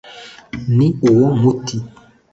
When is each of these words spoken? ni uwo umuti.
ni 0.75 0.87
uwo 1.09 1.25
umuti. 1.35 1.77